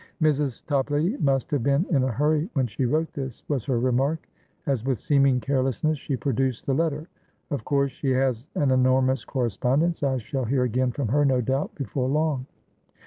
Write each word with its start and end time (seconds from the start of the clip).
"Mrs. 0.19 0.65
Toplady 0.65 1.15
must 1.17 1.51
have 1.51 1.61
been 1.61 1.85
in 1.91 2.01
a 2.03 2.11
hurry 2.11 2.49
when 2.53 2.65
she 2.65 2.85
wrote 2.87 3.13
this," 3.13 3.43
was 3.47 3.65
her 3.65 3.79
remark, 3.79 4.27
as, 4.65 4.83
with 4.83 4.97
seeming 4.97 5.39
carelessness, 5.39 5.99
she 5.99 6.17
produced 6.17 6.65
the 6.65 6.73
letter. 6.73 7.07
"Of 7.51 7.63
course 7.65 7.91
she 7.91 8.09
has 8.09 8.47
an 8.55 8.71
enormous 8.71 9.23
correspondence. 9.23 10.01
I 10.01 10.17
shall 10.17 10.45
hear 10.45 10.63
again 10.63 10.91
from 10.91 11.09
her, 11.09 11.23
no 11.23 11.39
doubt, 11.39 11.75
before 11.75 12.09
long." 12.09 12.47